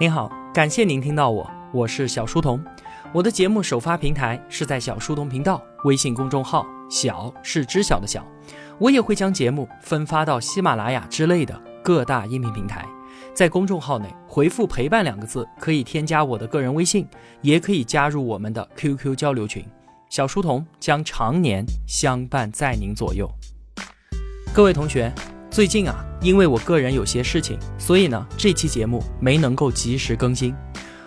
[0.00, 2.60] 您好，感谢您听到我，我是小书童。
[3.12, 8.26] 我的节目首发平台是在小书童频道微信公众号，小是知晓的小。
[8.80, 12.84] 我也会将节目分发到喜马拉雅之类的各大音频平台。
[13.32, 17.06] 在公众号内回复“陪伴”两个字，可以添加我的个人微信，
[17.40, 19.64] 也可以加入我们的 QQ 交流群。
[20.10, 23.30] 小书童将常年相伴在您左右。
[24.52, 25.12] 各位同学。
[25.54, 30.52] 最近啊，因为我个人有些事情，所以呢，这期节目没能够及时更新。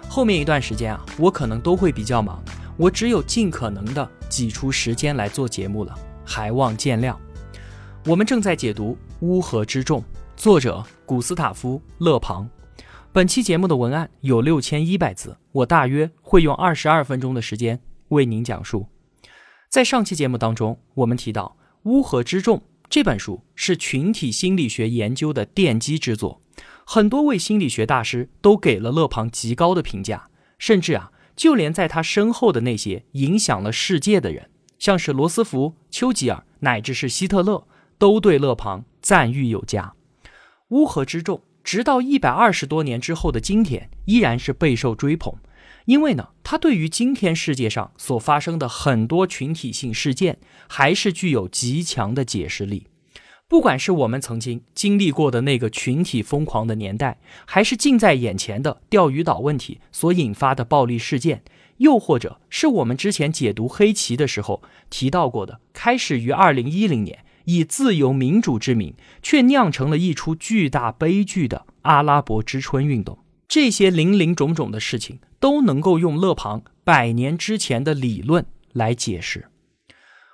[0.08, 2.42] 后面一段时间啊，我可能都会比较忙，
[2.78, 7.14] 我只有尽可能的挤出时间来做节目了，还望见谅。
[8.06, 10.00] 我们正在解读《乌合之众》，
[10.38, 12.50] 作者古斯塔夫·勒庞。
[13.12, 18.88] 本期节目的文案有六千一百字，我大约会用二十二分钟的时间为您讲述。
[19.68, 21.58] 在上期节目当中，我们提到
[21.90, 22.58] 《乌合之众》。
[22.90, 26.42] 这本书是群体心理学研究的奠基之作，
[26.86, 39.94] 很多位心理学大师都给了勒庞极高的评价，甚至啊，就连在他身后的那些影响了世界的人，像是罗斯福、丘吉尔，乃至是希特勒，都对勒庞赞誉有加。
[40.70, 45.34] 乌合之众，直到一百二十多年之后的今天，依然是备受追捧。
[45.88, 52.88] 因为呢，它对于今天世界上所发生的很多群体性事件，还是具有极强的解释力。
[53.48, 61.42] 不管是我们曾经经历过的那个群体疯狂的年代，还是近在眼前的钓鱼岛问题所引发的暴力事件，
[61.78, 73.18] 又或者是我们之前解读黑棋的时候提到过的，开始于二零一零年以自由民主之名，却酿成了一出巨大悲剧的阿拉伯之春运动。
[73.48, 79.50] 这些林林种种的事情都能够用勒庞百年之前的理论来解释。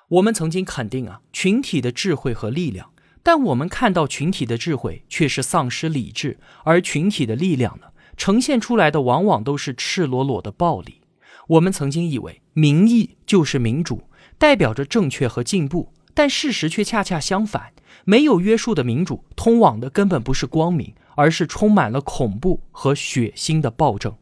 [0.09, 2.91] 我们曾经肯定啊群体的智慧和力量，
[3.21, 11.01] 但我们看到群体的智慧却是丧失理智，而群体的力量呢，呈现出来的往往都是赤裸裸的暴力。
[11.49, 17.73] 我们曾经以为民意就是民主，代表着正确和进步，但事实却恰恰相反。
[18.05, 20.93] 没有约束的民主，通往的根本不是光明。
[21.15, 24.15] 而是充满了恐怖和血腥的暴政。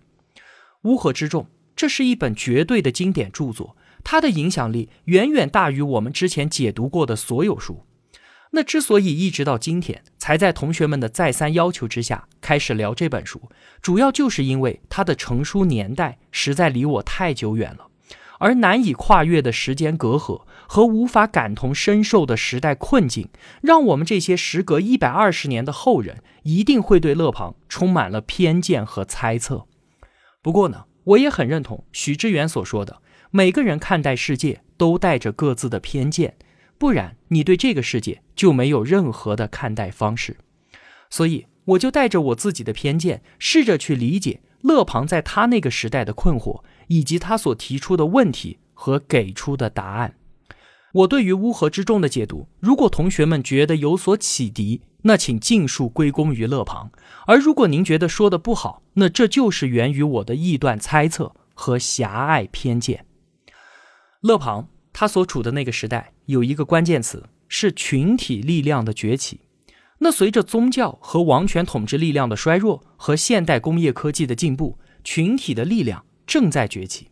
[0.83, 7.85] 乌合之众，这是一本绝对的经典著作，它的影响力远远大于我们之前解读过的所有书。
[8.53, 13.41] 那之所以一直到今天才在同学们的再三要求之下开始聊这本书，
[13.81, 17.87] 主要就是因为它的成书年代实在离我太久远了。
[18.41, 23.29] 而难以跨越的时间隔阂和无法感同身受的时代困境，
[23.61, 29.67] 让我们这些时隔一百二十年的后人一定会对勒庞充满了偏见和猜测。
[30.41, 36.35] 不过呢，我也很认同许知远所说的：每个人看待世界都带着各自的偏见，
[36.79, 40.37] 不然你对这个世界就没有任何的看待方式。
[41.11, 46.63] 所以，我就带着我自己的偏见，试着去理解勒庞在他那个时代的困惑。
[46.87, 50.15] 以及他所提出的问题和给出的答案，
[50.93, 56.89] 我对于乌合之众的解读，如果同学们觉得有所启迪，那请尽数归功于勒庞；
[57.25, 63.05] 而如果您觉得说的不好，那这就是源于我的臆断、猜测和狭隘偏见。
[64.21, 69.41] 勒庞他所处的那个时代有一个关键词是群体力量的崛起，
[69.99, 76.03] 那随着宗教和王权统治力量的衰弱和现代工业科技的进步，群体的力量。
[76.31, 77.09] 正在崛起，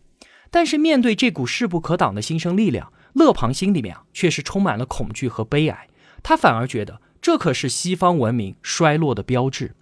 [0.50, 5.90] 但是面对这股势不可挡的新生力量，勒庞心里面啊却是充满了恐惧和悲哀。
[6.24, 9.76] 他反而觉得这可是西方文明衰落的标志。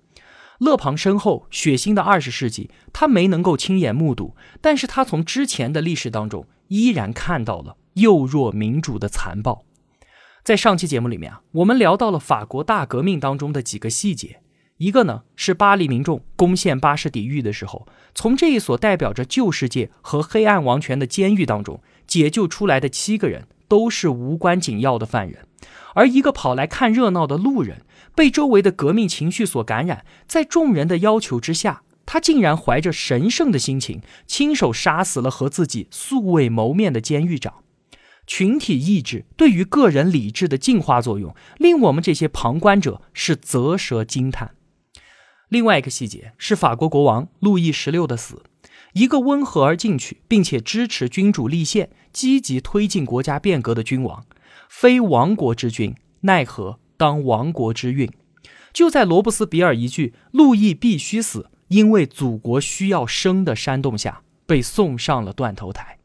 [0.57, 9.63] 勒庞身后血腥的二十世纪，他没能够亲眼目睹，但是他从之前的历史当中依然看到了幼弱民主的残暴。
[10.43, 14.39] 在上期节目里面啊，我们聊到了法国大革命当中的几个细节。
[14.77, 25.47] 一个呢是巴黎民众攻陷巴士底狱的时候，从这一所代表着旧世界和黑暗王权的监狱当中解救出来的七个人都是无关紧要的犯人，
[25.95, 27.81] 而一个跑来看热闹的路人
[28.15, 37.55] 被周围的革命情绪所感染，在众人的要求之下，他竟然怀着神圣的心情亲手杀死了和自己素未谋面的监狱长。
[38.27, 44.51] 群体意志对于个人理智的净化作用，令我们这些旁观者是啧舌惊叹。
[45.49, 48.43] 另外一个细节是法国国王路易十六的死，
[48.93, 54.25] 一个温和而进取，并且支持君主立宪、积极推进国家变革的君王，
[54.69, 58.11] 非亡国之君，奈何当亡国之运？
[58.73, 65.97] 就在罗伯斯比尔一句“路易必须死，因为祖国需要生”的煽动下，被送上了断头台。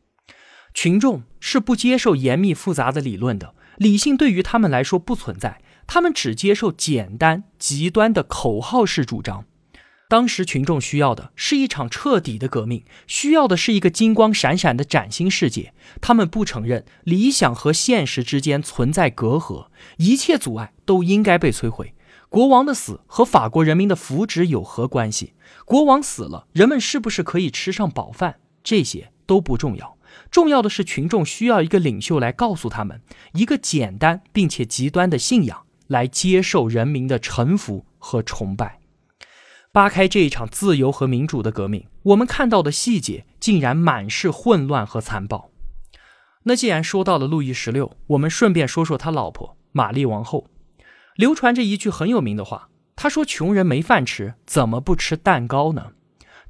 [0.73, 5.61] 群众是不接受严密复杂的理论的，理性对于他们来说不存在。
[5.87, 9.45] 他们只接受简单极端的口号式主张。
[10.09, 15.73] 当时群众需要的是一场彻底的革命，需要的是一个金光闪闪的崭新世界。
[16.03, 21.95] 他们不承认理想和现实之间存在隔阂，一切阻碍都应该被摧毁。
[22.29, 25.33] 国王的死和法国人民的福祉有何关系？
[25.65, 28.37] 国王死了，人们是不是可以吃上饱饭？
[28.63, 29.97] 这些都不重要，
[30.31, 33.01] 重要的是群众需要一个领袖来告诉他们
[33.33, 38.81] 一个简单并且极端的信仰，来接受人民的臣服和崇拜。
[39.71, 45.51] 扒开这一场自由和民主的革命，我们看到的细节竟然满是混乱和残暴。
[46.43, 50.49] 那既然说到了路易十六，我们顺便说说他老婆玛丽王后。
[51.15, 55.93] 流传着一句很有名的话，他说：“穷人没饭吃，怎么不吃蛋糕呢？”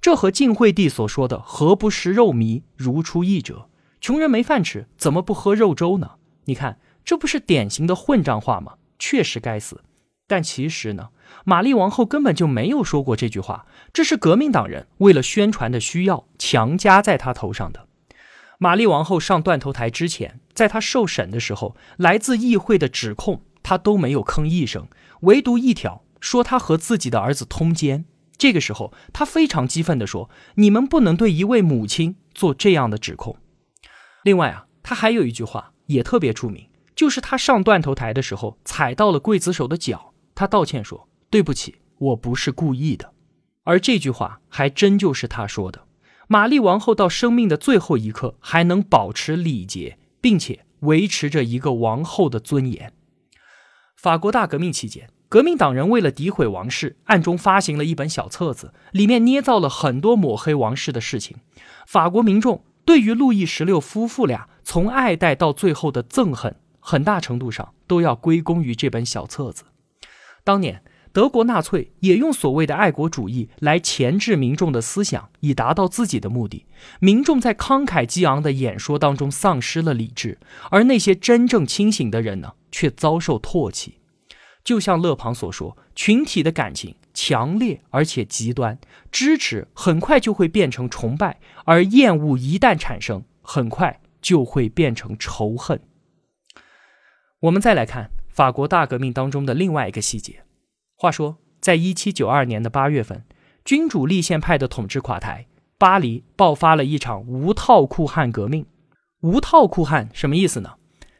[0.00, 3.68] 这和晋惠帝所说的“何不食肉糜”如出一辙。
[4.00, 6.12] 穷人没饭吃，怎么不喝肉粥呢？
[6.46, 8.74] 你看，这不是典型的混账话吗？
[9.02, 9.82] 确实该死。
[10.28, 11.08] 但其实呢，
[11.44, 17.88] 玛丽王后根本就没有说过这句话，这是革命党人为了宣传的需要强加在她头上的。
[18.58, 24.86] 玛丽王后上断头台之前，在她受审的时候，来自议会的指控她都没有吭一声，
[25.22, 28.04] 唯独一条说她和自己的儿子通奸。
[28.38, 33.36] 这个时候，她非常激愤地说：“你们不能对一位母亲做这样的指控。”
[34.22, 36.68] 另外啊，她还有一句话也特别出名，
[37.02, 40.14] 就是他上断头台的时候踩到了刽子手的脚。
[40.36, 43.12] 他道歉说：“对不起，我不是故意的。”
[43.66, 45.82] 而这句话还真就是他说的。
[46.28, 52.92] 玛丽王后到生命的最后一刻还能保持礼节，并且维持着一个王后的尊严。
[53.96, 61.38] 法国大革命期间，革命党人为了诋毁王室，暗中发行了一本小册子，里面捏造了很多抹黑王室的事情。
[61.84, 69.62] 法国民众对于路易十六夫妇俩从爱戴到最后的憎恨，很大程度上都要归功于这本小册子。
[70.42, 70.82] 当年，
[71.12, 76.66] 德国纳粹也用所谓的爱国主义来钳制民众的思想，以达到自己的目的。
[76.98, 80.38] 民众在慷慨激昂的演说当中丧失了理智，
[80.70, 83.98] 而那些真正清醒的人呢，却遭受唾弃。
[84.64, 88.78] 就像勒庞所说，群体的感情强烈而且极端，
[89.10, 95.80] 支持很快就会变成崇拜，而厌恶一旦产生，很快就会变成仇恨。
[97.42, 98.10] 我们再来看。
[98.28, 100.44] 法国大革命当中的另外一个细节，
[100.96, 103.24] 话说，在一七九二年的八月份，
[103.62, 105.46] 君主立宪派的统治垮台，
[105.76, 108.64] 巴黎爆发了一场无套裤汉革命。
[109.20, 110.74] 无套裤汉什么意思呢？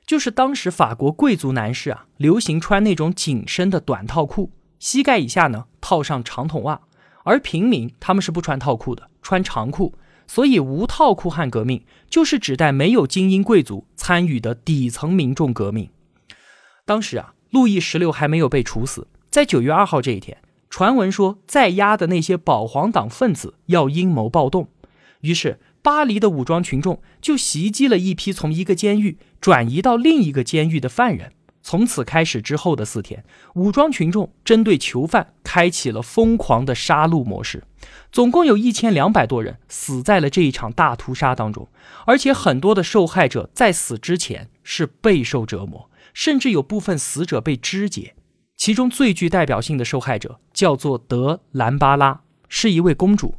[0.07, 6.81] 就是当时法国贵族男士啊，流行穿那种紧身的短套裤，膝盖以下呢套上长筒袜，
[7.25, 9.95] 而平民他们是不穿套裤的，穿长裤。
[10.27, 15.91] 所以，无套裤汉革命就是指代没有精英贵族参与的底层民众革命。
[16.85, 19.07] 当时啊，路易十六还没有被处死。
[19.31, 20.39] 在九月二号这一天，
[20.69, 24.69] 传闻说在押的那些保皇党分子要阴谋暴动，
[25.21, 31.33] 于是巴黎的武装群众就袭击了一批从一个监狱转移到另一个监狱的犯人。
[31.65, 33.25] 从此开始之后的四天，
[33.55, 37.63] 武装群众针对囚犯开启了疯狂的杀戮模式，
[38.11, 41.69] 总共有一千两百多人死在了这一场大屠杀当中，
[42.05, 45.89] 而且很多的受害者在死之前是备受折磨。
[46.13, 48.15] 甚至有部分死者被肢解，
[48.57, 53.35] 其中最具代表性的受害者叫做德兰巴拉，是一位公主，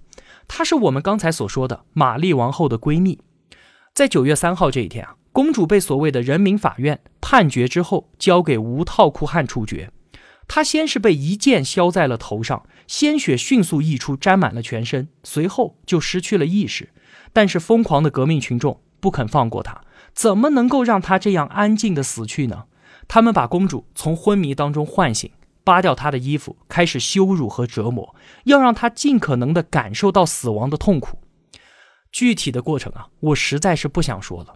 [0.47, 3.19] 她是我们刚才所说的玛丽王后的闺蜜。
[3.93, 9.91] 在九月三号这一天啊，公主被所谓的人民法院判决之后，交给无套裤汉处决。
[10.47, 16.89] 她先是被一剑削在了头上，鲜血迅速溢出，沾满了全身，随后就失去了意识。
[17.31, 19.82] 但是疯狂的革命群众不肯放过她。
[20.13, 22.65] 怎么能够让她这样安静的死去呢？
[23.07, 25.29] 他们把公主从昏迷当中唤醒，
[25.63, 28.15] 扒掉她的衣服，开始羞辱和折磨，
[28.45, 31.19] 要让她尽可能的感受到死亡的痛苦。
[32.11, 34.55] 具体的过程啊，我实在是不想说了。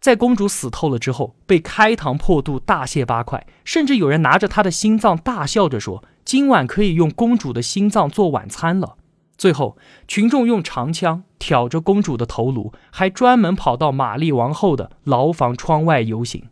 [0.00, 8.96] 在公主死透了之后，被开膛破肚、大卸八块，甚至有人拿着她的心脏大笑着说：“今晚可以用公主的心脏做晚餐了。”
[9.42, 16.48] 最后，群众用长枪挑着公主的头颅，还专门跑到玛丽王后的牢房窗外游行。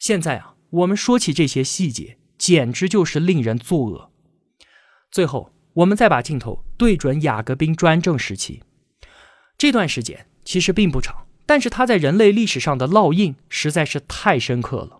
[0.00, 4.10] 现在啊，我们说起这些细节，简直就是令人作恶。
[5.12, 8.62] 最后，我们再把镜头对准雅各宾专政时期，
[9.56, 14.98] 这段时间其实并不长，但是它在人类历史上的烙印实在是太深刻了。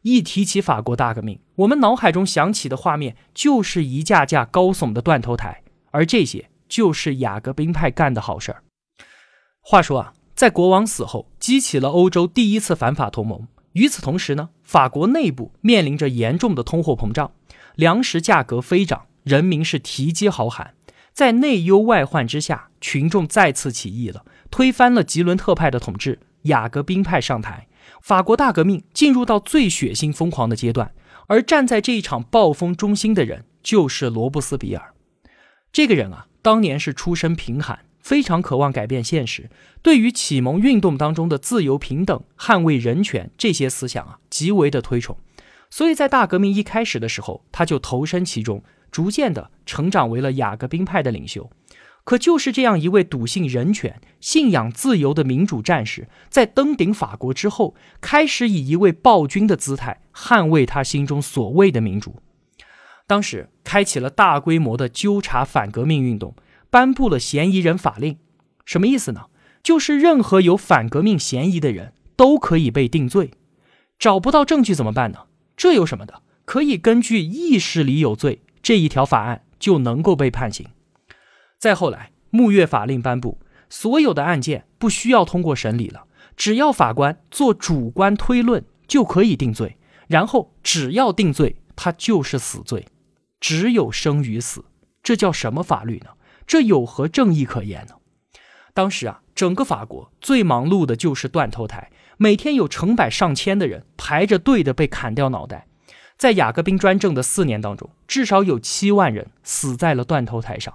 [0.00, 5.60] 一提起法国大革命，我们脑海中想起的画面就是一架架高耸的断头台。
[5.90, 8.62] 而这些就是雅各宾派干的好事儿。
[9.60, 13.46] 话说啊，在国王死后，激起了欧洲第一次反法同盟。
[13.72, 17.32] 与此同时呢，法国内部面临着严重的通货膨胀，
[17.76, 20.74] 粮食价格飞涨，人民是啼饥嚎喊，
[21.12, 27.68] 在内忧外患之下，群众再次起义了，推翻了吉伦特派的统治，雅各宾派上台，
[28.00, 30.92] 法国大革命进入到最血腥疯狂的阶段。
[31.26, 34.94] 而站在这一场暴风中心的人，就是罗布斯比尔。
[35.72, 39.50] 这个人啊，当年是出身贫寒，非常渴望改变现实，
[39.82, 45.16] 对于启蒙运动当中的自由、平等、捍卫人权这些思想啊，极为的推崇。
[45.70, 51.50] 所以在大革命一开始的时候，他就投身其中，逐渐的成长为了雅各宾派的领袖。
[52.04, 62.22] 可就是这样一位笃信人权、信仰自由的民主战士，在登顶法国之后，开始以一位暴君的姿态捍卫他心中所谓的民主。
[63.08, 66.36] 当时开启了大规模的纠察反革命运动，
[66.70, 68.18] 颁布了嫌疑人法令。
[68.64, 69.24] 什么意思呢？
[69.62, 73.32] 就是任何有反革命嫌疑的人都可以被定罪。
[73.98, 75.20] 找不到证据怎么办呢？
[75.56, 76.22] 这有什么的？
[76.44, 80.66] 可以根据意识里有罪这一条法案就能够被判刑。
[81.58, 83.38] 再后来，木月法令颁布，
[83.70, 86.04] 所有的案件不需要通过审理了，
[86.36, 89.76] 只要法官做主观推论就可以定罪。
[90.06, 92.86] 然后只要定罪，他就是死罪，
[93.40, 94.64] 只有生与死。
[95.02, 96.10] 这叫什么法律呢？
[96.46, 97.94] 这有何正义可言呢？
[98.74, 105.66] 当时啊，整个法国最忙碌的就是断头台，每天有成百上千的人排着队的被砍掉脑袋。
[106.16, 110.74] 在雅各宾专政的四年当中，至少有七万人死在了断头台上。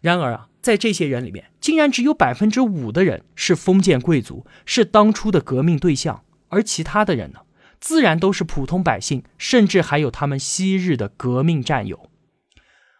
[0.00, 7.40] 然而啊，在这些人里面，竟然只有百分之五的人是封建贵族，是当初的革命对象，而其他的人呢，
[7.82, 12.08] 自然都是普通百姓，甚至还有他们昔日的革命战友。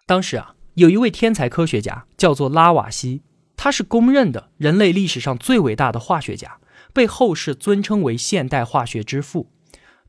[0.07, 3.23] 当时啊，有一位天才科学家叫做拉瓦锡，
[3.57, 6.59] 他是公认的人类历史上最伟大的化学家，
[6.93, 9.53] 被后世尊称为现代化学之父。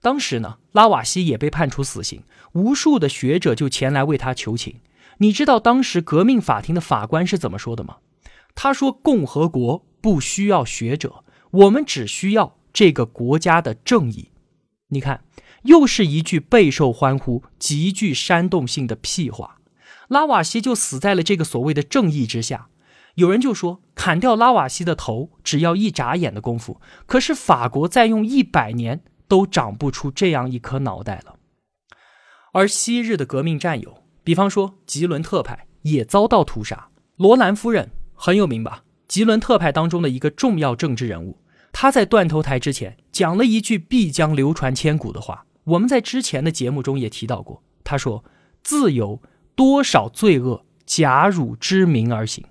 [0.01, 4.81] 当时呢，拉瓦锡也被判处死刑，无数的学者就前来为他求情。
[5.19, 7.97] 你知道当时革命法庭的法官是怎么说的吗？
[8.55, 14.31] 他说：“共和国不需要学者，我们只需要这个国家的正义。”
[14.93, 15.23] 你看，
[15.63, 19.57] 又是一句备受欢呼、极具煽动性的屁话。
[20.07, 22.67] 拉瓦锡就死在了这个所谓的正义之下。
[23.15, 31.35] 有人就说，砍掉拉瓦锡的头只要一眨眼的功夫，可是法国再用一百年都长不出这样一颗脑袋了。
[32.53, 34.03] 而昔日的革命战友。
[34.25, 36.87] 比方说，吉伦特派也遭到屠杀。
[37.17, 38.85] 罗兰夫人很有名吧？
[39.05, 41.37] 吉伦特派当中的一个重要政治人物。
[41.73, 45.45] 他在断头台之前讲了一句必将流传千古的话。
[45.65, 47.63] 我们在之前的节目中也提到过。
[47.83, 48.23] 他说
[48.63, 49.21] ：“自由
[49.55, 52.45] 多少罪恶假汝之名而行。”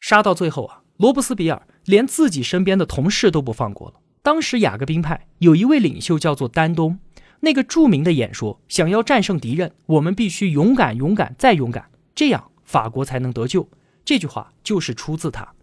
[0.00, 3.94] 杀到最后啊，罗伯斯比尔连自己身边的同事都不放过了。
[4.22, 6.98] 当时雅各宾派有一位领袖叫做丹东。
[7.40, 13.68] 那个著名的演说：“想要战胜敌人，我们必须勇敢、勇敢再勇敢，这样法国才能得救。”
[14.04, 15.54] 这句话就是出自他。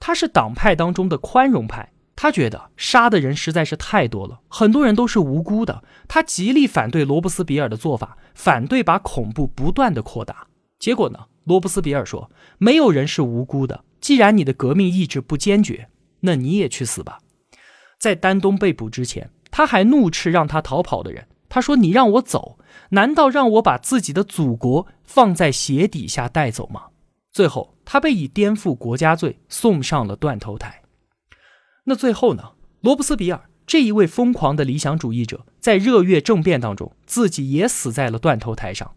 [0.00, 5.82] 他是党派当中的宽容派，他觉得杀的人实在是太多了，很多人都是无辜的。
[6.06, 10.46] 他极力反对罗伯斯比尔的做法，反对把恐怖不断的扩大。
[10.78, 13.84] 结果呢，罗伯斯比尔说：“没有人是无辜的。
[14.00, 15.88] 既然你的革命意志不坚决，
[16.20, 17.18] 那你也去死吧。”
[17.98, 19.30] 在丹东被捕之前。
[19.50, 22.58] 他还怒斥让他逃跑的人，他说：“你让我走，
[22.90, 26.88] 难道让我把自己的祖国放在鞋底下带走吗？”
[27.38, 30.82] 最后，他被以颠覆国家罪送上了断头台。
[31.84, 32.54] 那最后呢？
[32.80, 38.90] 罗伯斯比尔这一位疯狂的理想主义者，在热月政变当中，自己也死在了断头台上。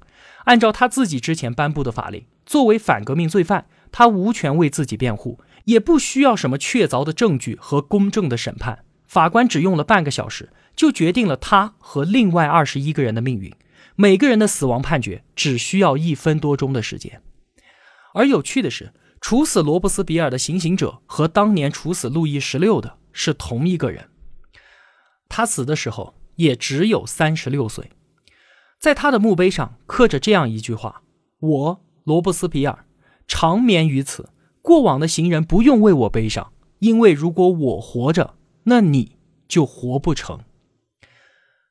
[0.46, 8.84] 按照他自己之前颁布的法令，作为反革命罪犯，他无权为自己辩护，也不需要什么确凿的证据和公正的审判。
[9.06, 13.54] 法官只用了半个小时，就决定了他和另外二十一个人的命运。
[13.96, 17.22] 每个人的死亡判决只需要一分多钟的时间。
[18.14, 24.10] 而有趣的是，处死罗伯斯比尔的行刑者和当年处死路易十六的是同一个人。
[25.30, 27.92] 他死的时候也只有三十六岁。
[28.80, 31.04] 在他的墓碑上刻着这样一句话
[31.40, 32.86] ：“我罗伯斯比尔
[33.28, 34.30] 长眠于此，
[34.62, 40.42] 过往的行人不用为我悲伤，因为如果我活着。”那你就活不成。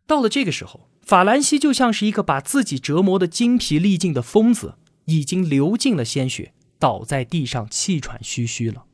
[0.09, 4.75] 到了这个时候，法兰西就像是一个把自己折磨的精疲力尽的疯子，
[5.11, 8.85] 已经流尽了鲜血，倒在地上气喘吁吁了。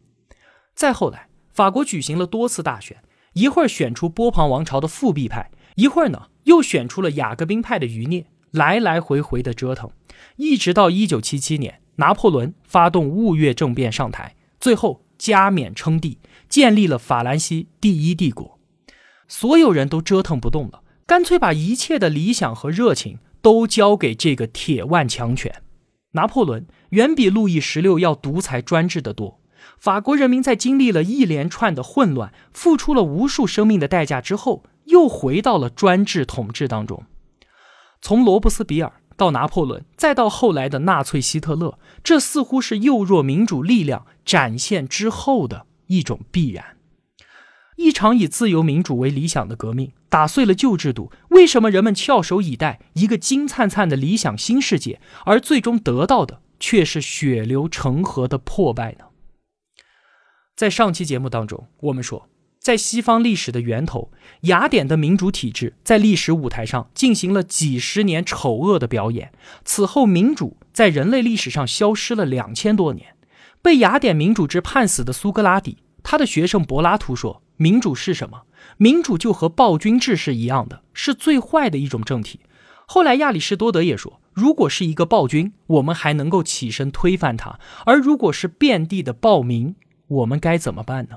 [0.74, 3.02] 再后来，法国举行了多次大选，
[3.34, 9.90] 一会儿选出波旁王朝的复辟派，一会儿呢又选出了雅各宾派的余孽，来来回回的折腾，
[10.36, 16.18] 一直到一九七七年，拿破仑发动雾月政变上台，最后加冕称帝。
[16.48, 18.60] 建立了法兰西第一帝国，
[19.26, 25.52] 所有人都折腾不动了，干脆把一切的理想和热情都交给这个铁腕强权。
[26.16, 29.40] 拿破仑远比路易十六要独裁专制的多。
[29.78, 37.04] 法国人民在经历了一连串的混乱，付出了无数生命的代价之后，又回到了专制统治当中。
[38.00, 46.76] 从罗伯斯比尔到拿破仑，再到后来的纳粹希特勒，这似乎是幼弱民主力量展现之后的一种必然。
[47.76, 51.10] 一场以自由民主为理想的革命，打碎了旧制度。
[51.30, 59.06] 为什么人们翘首以待一个金灿灿的理想新世界，而最终得到的却是血流成河的破败呢？
[60.54, 64.10] 在上期节目当中，我们说，在西方历史的源头，
[64.42, 69.32] 雅典的民主体制在历史舞台上进行了几十年丑恶的表演。
[69.64, 73.14] 此后，民主在人类历史上消失了两千多年。
[73.60, 77.42] 被雅典民主制判死的苏格拉底，他的学生柏拉图说。
[77.58, 78.42] 民主是什么？
[78.78, 82.40] 民主就和暴君制是一样的，是最坏的一种政体。
[82.86, 89.74] 后来亚里士多德也说，如果是一个暴君，我们还能够起身推翻他；而如果是遍地的暴民，
[90.06, 91.16] 我们该怎么办呢？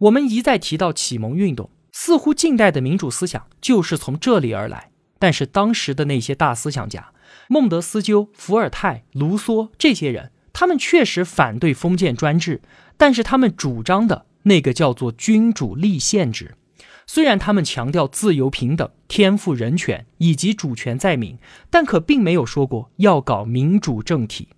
[0.00, 4.90] 我们一再提到启蒙运动，似乎近代的民主思想就是从这里而来。
[5.18, 7.12] 但是当时的那些大思想家，
[7.48, 12.60] 孟德斯鸠、伏尔泰、卢梭这些人，他们确实反对封建专制，
[12.96, 14.26] 但是他们主张的。
[14.46, 16.54] 那个叫做君主立宪制，
[17.04, 21.36] 虽然他们强调自由平等、天赋人权以及主权在民，
[21.68, 24.50] 但可并没有说过要搞民主政体。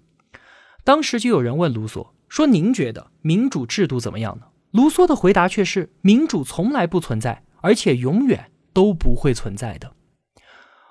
[0.84, 9.94] 当时就有人问卢梭说：“您觉得民主制度怎么样呢？”卢梭的回答却是：“民主从来不存在，而且永远都不会存在的。”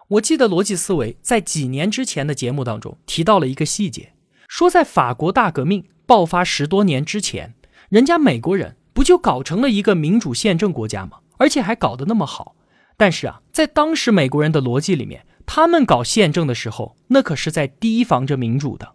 [0.09, 4.13] 我记得逻辑思维在几年之前的节目当中提到了一个细节，
[4.47, 7.53] 说在法国大革命爆发十多年之前，
[7.89, 8.76] 人家美国人。
[8.97, 11.19] 不就搞成了一个民主宪政国家吗？
[11.37, 12.55] 而且还搞得那么好。
[12.97, 18.93] 但是啊，在当时美国人的逻辑里面，他们搞宪政的时候，那可是在提防着民主的。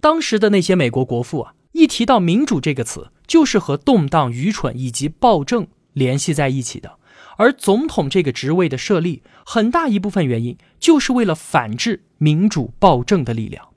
[0.00, 6.98] 当时的那些美国国父啊，一提到民主这个词，就是和动荡、愚蠢以及暴政联系在一起的。
[7.36, 13.70] 而总统这个职位的设立，很大一部分原因就是为了反制民主暴政的力量。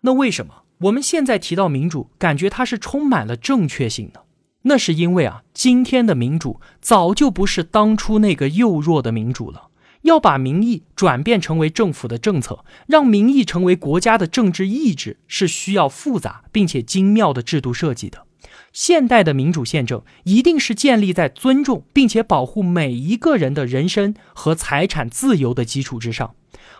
[0.00, 4.22] 那为什么我们现在提到民主，感觉它是充满了正确性呢？
[4.62, 9.68] 那是因为啊，今天的民主早就不是当初那个幼弱的民主了。
[10.02, 18.26] 要把民意转变成为政府的政策，让民意成为国家的政治意志，是需要复杂并且精妙的制度设计的。
[18.72, 26.34] 现代的民主宪政一定是建立在尊重并且保护每一个人的人身和财产自由的基础之上。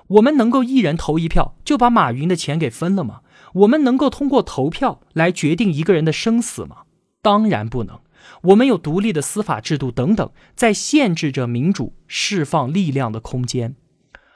[0.09, 3.21] 我们能够一人投一票就把马云的钱给分了吗？
[3.53, 6.79] 我们能够通过投票来决定一个人的生死吗？
[7.23, 8.01] 当然不能，
[8.43, 13.77] 我们有独立的司法制度等等，在限制着民主释放力量的空间。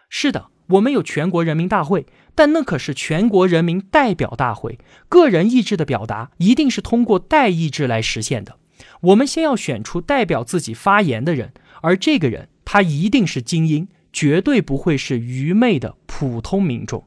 [0.08, 8.56] 是的，我们有全国人民大会，但那可是全国人民代表大会，个人意志的表达一定是通过代意志来实现的。
[9.00, 17.04] 我们先要选出代表自己发言的人，而这个人他一定是精英，绝对不会是愚昧的普通民众。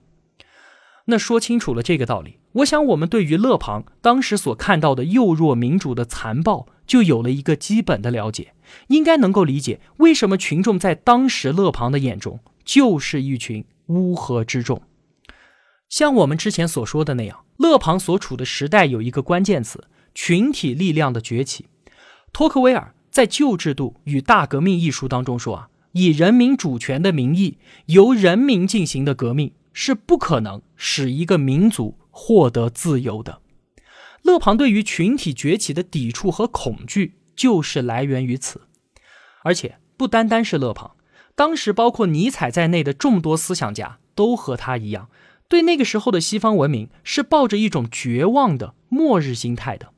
[1.06, 2.39] 那说清楚了这个道理。
[2.60, 8.54] 我想，我们对于勒庞当时所看到的幼弱民主的残暴，就有了一个基本的了解，
[8.88, 14.82] 应该能够理解为什么群众在当时勒庞的眼中就是一群乌合之众。
[15.88, 21.68] 像我们之前所说的那样，勒庞所处的时代有一个关键词：群体力量的崛起。
[22.34, 31.96] 托克维尔在《旧制度与大革命》一书当中说啊，以人民主权的名义由人民进行的革命是不可能使一个民族。
[32.22, 33.40] 获得自由的
[34.24, 38.64] 勒庞对于群体崛起的抵触和恐惧，就是来源于此。
[39.44, 40.98] 而且不单单是勒庞，
[41.34, 45.08] 当时包括尼采在内的众多思想家都和他一样，
[45.48, 49.94] 对那个时候的西方文明是抱着一种绝望的末日心态的。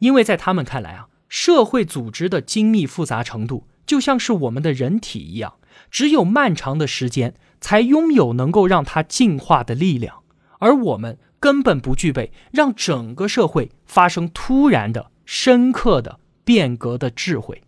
[0.00, 5.54] 因为在他们看来啊，社会组织的精密复杂程度就像是我们的人体一样，
[5.90, 10.22] 只有漫长的时间才拥有能够让它进化的力量，
[10.60, 11.18] 而我们。
[11.44, 17.62] 根本不具备让整个社会发生突然的、深刻的变革的智慧。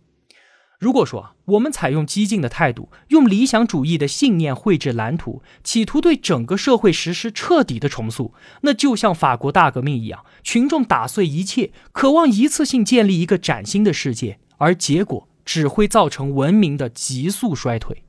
[0.79, 18.01] 如果说啊，我们采用激进的态度，用理想主义的信念绘制蓝图，企图对整个社会实施彻底的重塑，那就像法国大革命一样，群众打碎一切，渴望一次性建立一个崭新的世界，而结果只会造成文明的急速衰退。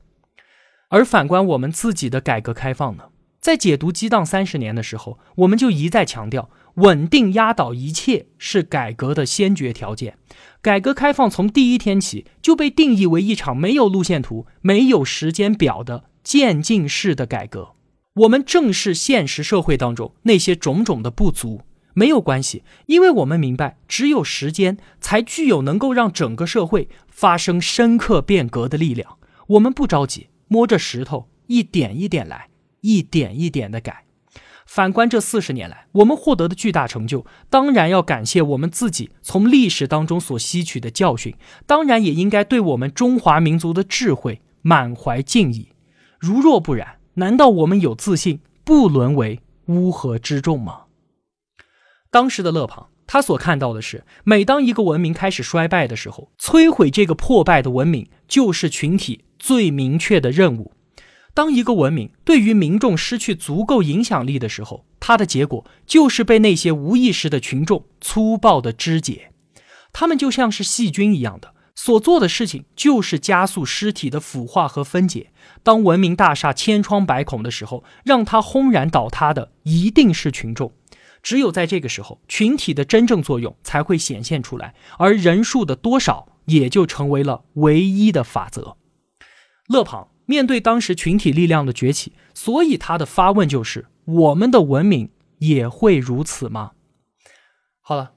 [0.87, 3.03] 而反观我们自己的改革开放呢？
[3.39, 10.17] 在解读激荡三十年的时候，我们就一再强调，稳定压倒一切是改革的先决条件。
[10.61, 17.75] 改革开放从第一天起就被定义为一场没有路线图、没有时间表的渐进式的改革。
[18.15, 21.61] 我们正视现实社会当中那些种种的不足，
[21.93, 29.17] 没有关系，因为我们明白，只有时间才具有能够让整个社会发生深刻变革的力量。
[29.47, 32.48] 我们不着急，摸着石头一点一点来，
[32.81, 34.05] 一点一点的改。
[34.65, 45.69] 反观这四十年来，我们获得的巨大成就，当然要感谢我们自己从历史当中所吸取的教训，当然也应该对我们中华民族的智慧满怀敬意。
[46.19, 50.83] 如若不然，难道我们有自信不沦为乌合之众吗？
[52.11, 60.73] 当时的勒庞，他所看到的是，每当一个文明开始衰败的时候，摧毁这个破败的文明，就是群体最明确的任务。
[61.33, 69.31] 当一个文明对于民众失去足够影响力的时候，它的结果就是被那些无意识的群众粗暴的肢解。
[69.93, 75.31] 他们就像是细菌一样的，所做的事情就是加速尸体的腐化和分解。
[75.63, 80.73] 当文明大厦千疮百孔的时候，让它轰然倒塌的一定是群众。
[81.23, 88.77] 只有在这个时候，群体的真正作用才会显现出来，而人数的多少也就成为了唯一的法则。
[89.67, 90.09] 勒庞。
[90.29, 96.73] 面对当时群体力量的崛起，所以他的发问就是：我们的文明也会如此吗？
[97.81, 98.11] 好了，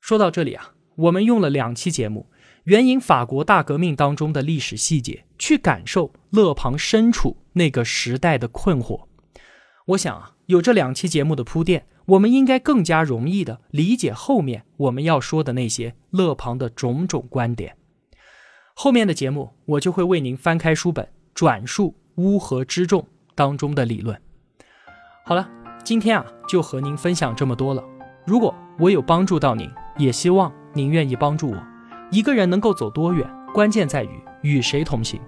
[0.00, 2.30] 说到这里啊，我们用了两期节目，
[2.66, 9.06] 援引法国大革命当中的历史细节，去感受勒庞身处那个时代的困惑。
[9.86, 17.76] 我想啊，有这两期节目的铺垫，我们应该更加容易的理解后面我们要说的那些勒庞的种种观点。
[18.76, 21.08] 后面的节目，我就会为您翻开书本。
[21.40, 23.02] 转述乌合之众
[23.34, 24.20] 当中的理论。
[25.24, 25.48] 好了，
[25.82, 27.82] 今天啊就和您分享这么多了。
[28.26, 31.56] 如果我有帮助到您，也希望您愿意帮助我。
[32.10, 34.10] 一个人能够走多远，关键在于
[34.42, 35.18] 与谁同行。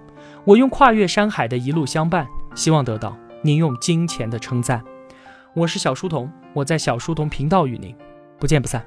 [0.45, 4.83] 我用跨越山海的一路相伴，希望得到您用金钱的称赞。
[5.55, 7.95] 我是小书童，我在小书童频道与您
[8.37, 8.85] 不见不散。